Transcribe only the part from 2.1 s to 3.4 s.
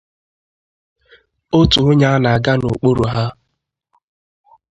a na-aga n’okpuru ha